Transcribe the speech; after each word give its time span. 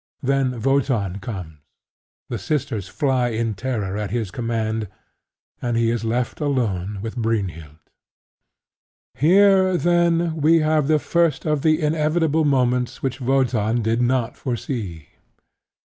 Then 0.23 0.59
Wotan 0.63 1.19
comes; 1.19 1.59
the 2.27 2.39
sisters 2.39 2.87
fly 2.87 3.29
in 3.29 3.53
terror 3.53 3.97
at 3.99 4.09
his 4.09 4.31
command; 4.31 4.87
and 5.61 5.77
he 5.77 5.91
is 5.91 6.03
left 6.03 6.39
alone 6.39 6.97
with 7.03 7.15
Brynhild. 7.15 7.77
Here, 9.13 9.77
then, 9.77 10.37
we 10.41 10.57
have 10.61 10.87
the 10.87 10.97
first 10.97 11.45
of 11.45 11.61
the 11.61 11.79
inevitable 11.79 12.45
moments 12.45 13.03
which 13.03 13.21
Wotan 13.21 13.83
did 13.83 14.01
not 14.01 14.35
foresee. 14.35 15.09